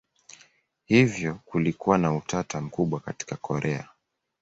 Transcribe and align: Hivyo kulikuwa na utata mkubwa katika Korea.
Hivyo 0.85 1.39
kulikuwa 1.45 1.97
na 1.97 2.15
utata 2.15 2.61
mkubwa 2.61 2.99
katika 2.99 3.35
Korea. 3.35 3.89